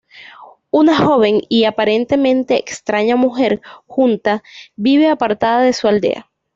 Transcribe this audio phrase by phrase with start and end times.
[0.71, 4.41] Una joven y aparentemente extraña mujer, Junta,
[4.75, 6.27] vive apartada de su aldea.